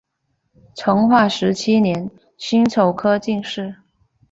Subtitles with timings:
[0.73, 3.75] 成化十七年辛丑科进士。